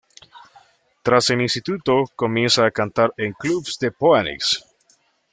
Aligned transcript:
Tras 1.03 1.29
el 1.29 1.41
instituto 1.41 2.05
comienza 2.15 2.65
a 2.65 2.71
cantar 2.71 3.13
en 3.17 3.33
clubs 3.33 3.77
de 3.77 3.91
Phoenix. 3.91 4.65